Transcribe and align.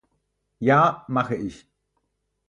Ja, 0.57 1.05
mache 1.09 1.35
ich. 1.35 1.67